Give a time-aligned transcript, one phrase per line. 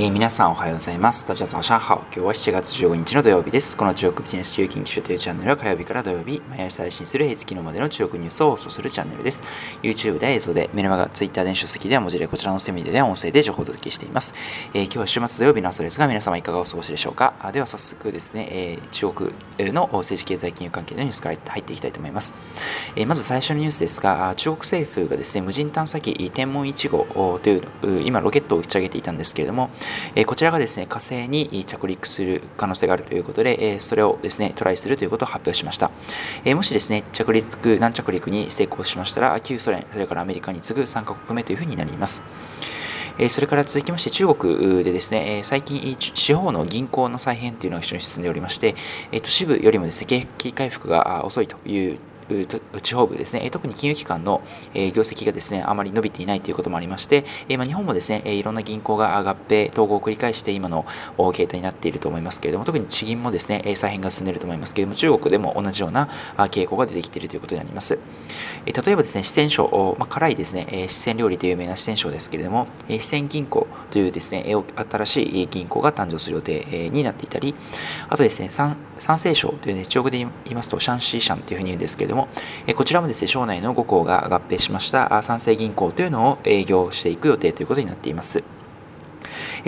[0.00, 1.26] えー、皆さんおはようございます。
[1.26, 2.04] 大家早上好。
[2.04, 3.76] 今日は7月15日の土曜日です。
[3.76, 9.42] この中国ビジネス中近畿というチャンネルは火曜日から土曜日、毎朝配信する平日昨日までの中国ニュースを放送するチャンネルです。
[9.82, 14.34] YouTube で映像で、メルマガ、Twitter で書籍では文字で、こちらのセミで音声で情報をお届けしています。
[14.72, 17.34] えー、今日は週末土曜日の朝ですが、皆様いかがお過ごしでしょうか？
[17.40, 19.32] あでは早速ですね、えー、中国
[19.72, 22.34] の政治経済金融関係のニュースから入っていきたいと思います。
[22.94, 27.62] えまず最初のニュースですが、中国政府がですね、無人探査機天文1号という、
[28.04, 29.70] 今ロケットを打ち上げていたんですけれども、
[30.14, 35.90] えこちらがですね、火星に着陸する可能性があるということで、えそれをですね、トライするということを発表しました。
[36.44, 42.22] えもしですね、着陸、軟着陸に成功しましたら、旧ソ連、それからアメリカに次ぐ3カ国目というふうになります。
[43.28, 48.76] それから続きまして中国でですね、最近地方の銀行の再編というのが非常に進んでおりまして、
[49.22, 51.98] 都市部よりもですね、景気回復が遅いという
[52.82, 54.42] 地方部ですね、特に金融機関の
[54.74, 57.24] 業績がですね、あまり伸びていないということもありまして、
[57.56, 60.84] ま日本もですね、いろんな銀行が合併、統合を繰り返して今の
[61.32, 67.98] 形態になっていると思いますけれども、特に地銀もですね、再編が進んでいると思いますけれども、中国でも同じような傾向が出てきているということになります。
[68.66, 74.54] 例えばですね、四川省、まあ、辛いですね、四川料理という有名な四川省ですけれども、四川銀行というですね、
[74.90, 77.54] 新しい銀行が誕生する予定になっていたり、
[78.08, 78.76] あとですね、山
[79.18, 82.28] 西省というね、中国で言いますと、シャンシーシャンというふうに言うんですけれども、も、
[82.66, 88.57] えこちらもですね、省内の5校が合併しました三成銀行というのを営業していく予定ということになっています。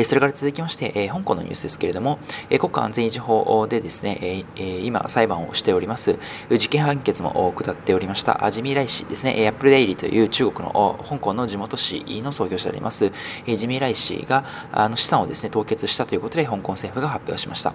[0.02, 6.18] それから続きまして、香港のニュースですけれども、国家安全維持法でですね、今裁判をしております、
[6.54, 13.12] 事件判決も下っておりましたジミー・ライ氏ですね、アップルデイリーという中国の香港の地元紙の創業者であります、
[13.46, 17.74] ジミー・ライ氏があの資産をですね、凍結したということで香港政府が発表しました。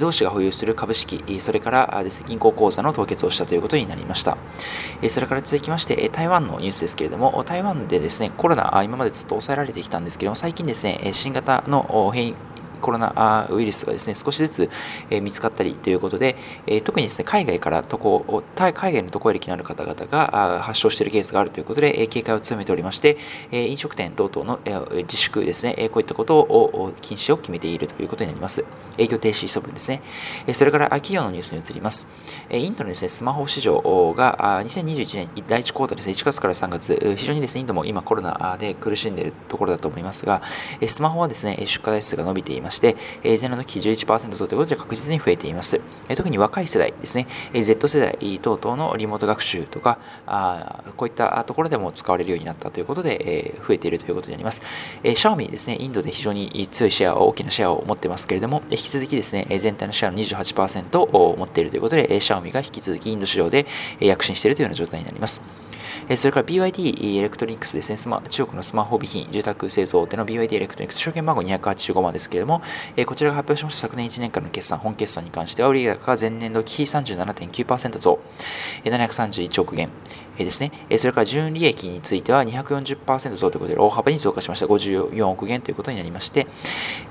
[0.00, 4.36] 同氏が保有する株式、それからです、ね、銀行口座の凍結をしたということになりました。
[5.08, 12.34] それから続きまして、台湾のニュースですけれども、台湾でですね、コロナ、今までずっと抑えられてきたんですけれども、最近ですね、新型の変異
[12.78, 14.70] コロナウイルスがですね少しずつ、
[15.10, 23.16] え見つかったりということで、え特にですね海外から渡航海外の渡航歴のある方々が発症しているケースがあるということで、え警戒を強めておりまして、
[23.52, 28.64] え飲食店等々の、え自粛ですね、えこういったことを禁止を決めているということになります。
[28.96, 30.02] 営業停止処分ですね。
[30.46, 32.06] えそれから企業のニュースに移ります。
[32.50, 40.42] えインドのですねスマホ市場が2021年第1クォーターですね1月から3月非常にですねインドも今コロナで苦しんでいるところだと思いますが
[40.86, 45.80] スマホはですね出荷台数が伸びていますまして、え前年の期11%増ということで確実に増えています。
[46.08, 54.62] え特に若い世代ですね、え Z 世代等々のリモート学習とか、あこういったところでも使われるようになったということで、え増えているということになります。
[55.02, 63.66] えシャオミですね、インドで非常に強いシェア、大きなシェアを持ってますけれども、引き続きですね、全体のシェアの28%を持っているということで、シャオミが引き続きインド市場で
[64.00, 65.67] 躍進しているというような状態になります。
[66.16, 72.62] それから BYD エレクトリックスですね、スマ中国のスマホ部品、受託製造大手の BYD エレクトリックス、証券番号285万ですけれども、
[73.06, 73.88] こちらが発表しました。
[73.88, 78.18] 昨年1年間の決算、本決算に関しては、売上高が前年度比37.9%増、
[78.84, 79.90] 731億元、
[80.44, 80.72] ですね。
[80.96, 84.66] それから純利益については240%増ということで大幅に増加しました。
[84.66, 86.46] 54億元ということになりまして、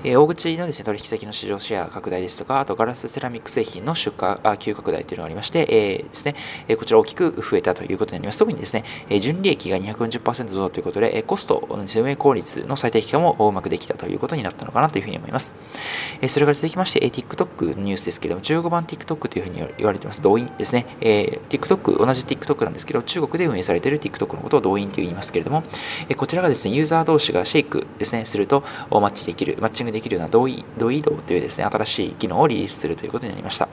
[0.03, 6.35] 大口のですね、取引先の市場シェア拡大ですとか、あとガラスセラミック製品の出荷急拡大というのがありまして、えですね、
[6.77, 8.39] こちら大きく増えたということになります。
[8.39, 8.83] 特にですね、
[9.19, 15.53] 純利益が240%増ということで、コストの運営効率の最適化もうまくできたということになったのかなというふうに思います。
[16.27, 20.21] それから続きまして、TikTok のニュースですけれども、15番 TikTok というふうに言われています。
[20.21, 20.85] 動員ですね。
[21.01, 25.63] TikTok、同じ TikTok なんですけど、中国で運営されている TikTok のことを動員と言いますけれども、
[26.07, 33.67] えこちらがですね、ユーザー同士がシェイクですね、するとマッチできる、マッチングできるような同意同意動というですね、新しい機能をリリースするということになりました。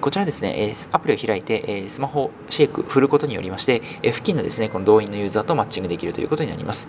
[0.00, 6.88] こちらですね、アプリを開いて、スマホシェイク振ることによりまして、付近のですね、この動員のユーザーとマッチングできるということになります。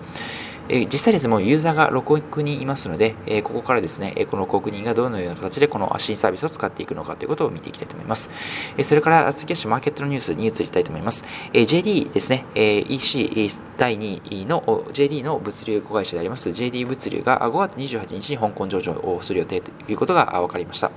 [0.68, 8.30] え実際ですね、もうユーザーが6億人いますので、えここからですね、この6億人がどのような形でこの新サービスを使っていくのかということを見ていきたいと思います。
[8.78, 11.24] えそれから次はマーケットのニュースに移りたいと思います。
[11.54, 14.62] え JD ですね、え EC 第2位の
[14.92, 20.90] JD の物流子会社であります JD 物流が5月28日に香港上場をする予定ということが分かりました。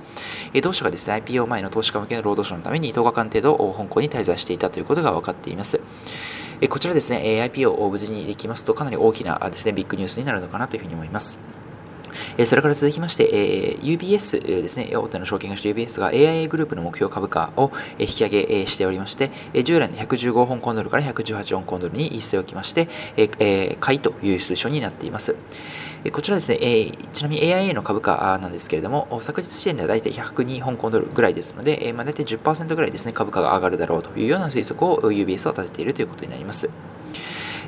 [0.53, 5.79] え同社がですね、IPO 前の投資家向けの労働省のために10日間程度香港に滞在していたということが分かっています。
[6.67, 11.39] こちらですね、IPO を無事にできますと、かなり大きなですね、ビッグニュースになるのかなというふうに思います。
[12.45, 19.31] それから続きまして、UBS ですね、大手の証券会社 UBS が AIA グループの目標株価を引き上げしておりまして、
[19.63, 22.87] 従来の115香港ドルから118香港ドルに一斉をきまして、
[23.79, 25.35] 買いという数書になっています。
[26.13, 26.57] こちらですね、
[27.11, 36.69] ちなみに AIA の株価なんですけれども、昨日時点では大体102香港ドルぐらいですので、まあ、大体10%ぐらいですね、株価が上がるだろうというような推測を UBS は立てているということになります。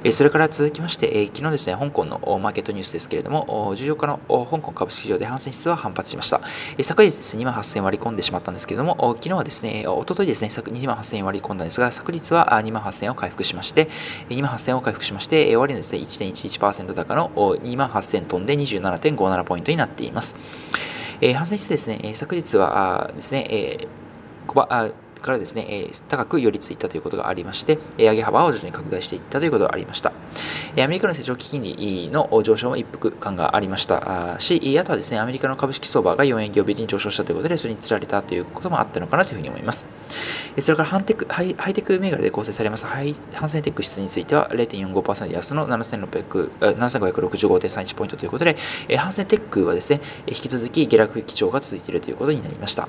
[0.04, 4.20] えそれから続きまして、え昨日ですね、香港のマーケットニュースですけれども、14日の
[4.50, 6.42] 香港株式市場で反戦指数は反発しました。
[6.80, 13.90] え昨日ですね、2万8000割り込んでしまったんですけれども、昨日はですね、おとといですね、2万8000割り込んだんですが、昨日は2万8000を回復しまして、
[14.30, 20.36] 2万8000を回復しまして、終わりのですね、1.11%高の2万8000トンで27.57ポイントになっています。
[21.22, 30.12] えー、反戦指数ですね、昨日はですね、えー、からですね、え高く寄り付いたということがありまして、上げ幅を徐々に拡大していったということがありました。
[30.80, 39.86] アメリカの成長期金利の上昇も一服感がありましたし、あとはですね、アメリカの株式相場が4営業日に上昇したということで、それにつられたということもあったのかなというふうに思います。
[40.60, 48.58] それからハンテクハイハイテク銘柄で構成されますハイハンセンテック指数については0.45%安の7565.31ポイントということで、
[48.98, 52.88] ハンセンテックはですね、引き続き下落基調が続いているということになりました。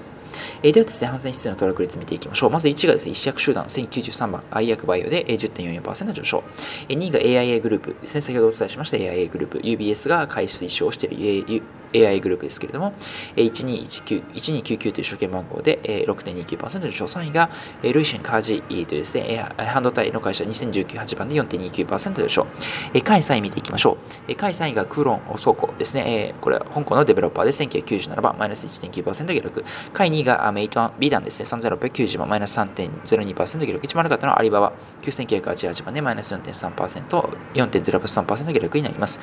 [0.62, 2.50] ではですね、ハンセン指数のトラック率見ていきましょう。
[2.50, 6.42] まず1がですね、一役集団1093番、愛薬バイオで10.44%上昇。
[6.88, 11.62] 2位が AIA グループですね、先ほどお伝えしました AIA グループ、UBS が開始推奨している
[11.94, 12.92] AI グループですけれども、
[13.36, 17.50] 1219 1299という証券番号で6.29%上昇、3位が
[17.82, 22.46] ルイシンカージというですね、半導体の会社2019-8番で4.29%上昇。
[22.92, 23.98] 下位3位見ていきましょ
[24.28, 24.34] う。
[24.34, 26.34] 下位3位がクーロン倉庫ですね。
[26.40, 29.64] これは香港のデベロッパーで1997番、マイナス1.9%下落。
[29.92, 31.46] 下位2位がメイトワン B 弾ですね。
[31.48, 33.34] 3690番、マイナス3.02%
[33.66, 33.80] 下落。
[33.82, 34.72] 一番悪かったのはアリババ
[35.02, 39.20] 9988番でマイナス4.3%、4.03%下落になります。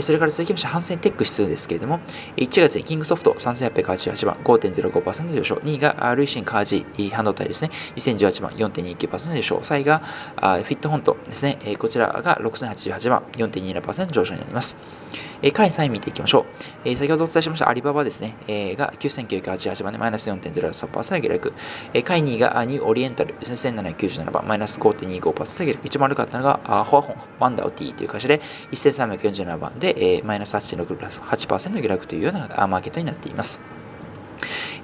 [0.00, 2.00] それから続きまして、ハンセンテック指数ですけれども、
[2.36, 14.76] 1月にキングソフト3888番5.05%上昇、2位がルイシンカージ半導体ですね、2018番4.29%上昇、3位がフィットホントですね、こちらが6088番4.27%上昇になります。
[15.42, 16.46] 下位3位見ていきましょ
[16.84, 16.96] う。
[16.96, 18.36] 先ほどお伝えしましたアリババですね、
[18.76, 21.52] が9988番でマイナス4.03%下落。
[21.92, 25.78] 下位2位がニューオリエンタルですね、1797番マイナス5.25%下落。
[25.84, 28.40] 一番悪かったのがフォアホン、ワンダオティという会社で
[28.72, 33.73] 1347番でマイナス8.68%下落落というようなマーケットになっています。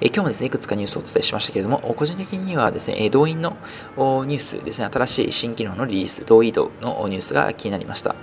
[0.03, 3.55] え今日もですね、いくつかニュースをお伝えしましたけれども、個人的にはですね、動員の
[3.97, 8.15] ニュースですね、新しい新機能のリリース、動移動のニュースが気になりました。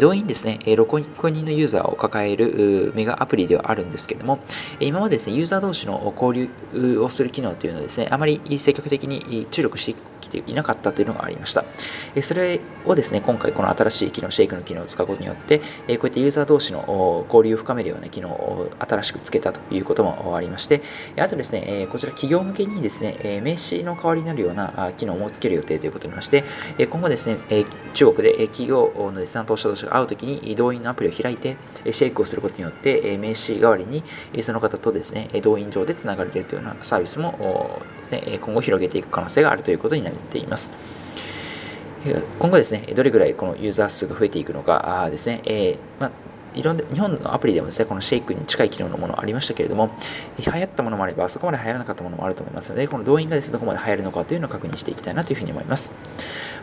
[0.00, 4.40] 動員ですね、6億人のユーザーを抱えるメガアプリではあるんですけれども、
[4.80, 11.64] 今までですね、ユーザー同士の交流をする機能というのはですね、あまり積極的に注力してきていなかったというのがありました。
[12.20, 20.82] それをですね、今回この新しい機能、シェイクの機能を使うことによって、こういったユーザー同士の交流を深めるような機能を新しくつけたということもありまして、
[21.18, 26.44] あとですね、えこちら企業向けにですね、え名刺の代わりになるような機能もつける予定ということにまして、
[26.78, 31.56] え今後ですね、え中国で企業のですね、投資者同士が会うときに動員のアプリを開いて、
[31.90, 34.02] シェイクをすることによって、え名刺代わりに
[34.42, 40.70] その方とですね、動員上でつながれるというようなサービスもですね今後広げていく可能性があるということになっています。
[42.38, 46.10] 今後ですね、どれぐらいこのユーザー数が増えていくのかですね、えーま
[46.54, 49.90] いろんな日本のアプリでもですね、このシェイクに近い機能のものありましたけれども、
[50.38, 55.92] 流行ったものもあれば、そこまで流行らなかったものもあると思いますので、この動員がですね、どこまで流行るのかというのを確認していきたいなというふうに思います。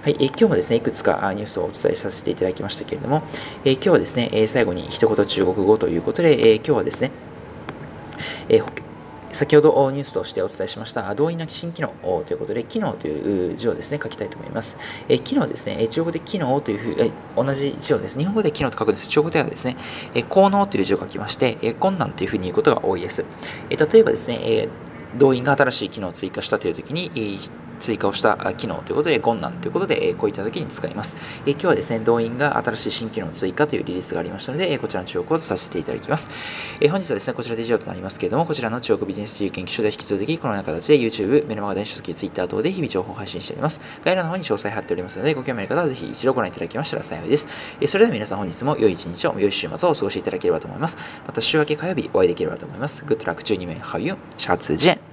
[0.01, 3.23] はい、え今日もですね、いくつかニュースをお伝えさせていただきましたけれども、
[3.65, 7.11] え今日はですね、最後に一言中国語ということで、え今日はですね、
[8.49, 8.61] え
[9.31, 11.93] 先ほどニュースとしてお伝えしました動員なき新機能
[12.25, 14.77] ということで、機能という字をですね、書きたいと思います。
[15.07, 19.07] え機能ですね、中国で機能というふう、え同じ字をですね、日本語で機能と書くんです。
[19.07, 19.77] 中国ではですね、
[20.13, 23.25] え効能という字を書きまして、え困難というふうに言うことが多いです。
[23.69, 24.69] え例えばですね、え
[25.17, 27.11] 動員が新しい機能を追加したというときに、
[27.79, 31.17] 追加をした機能ということで、ゴンナンということで、こういった時に使います。
[31.45, 36.29] 今日はですね、動員が新しい新機能追加というリリースがありましたので、こちらの注目をさせていただきます。
[36.89, 43.79] 本日はですね、こちらで以上となりますけれども、こちらの中国ビジネス自由研究所で引き続き、このような形で YouTube、メルマガ電子書籍、Twitter 等で日々情報を配信しております。
[44.03, 47.47] 概要欄の方に詳細貼っておりますので、ご興味ある方はぜひ一度ご覧いただきましたら幸いです。
[47.87, 50.97] それでは皆さん本日も良い一日を、良い週末をお過ごしいただければと思います。
[51.25, 53.03] また週明け火曜日お会いできればと思います。
[53.05, 54.15] Good luck 12名、How you?
[54.37, 55.08] シャツジェン